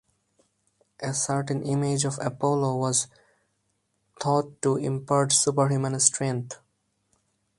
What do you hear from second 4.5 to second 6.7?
to impart superhuman strength.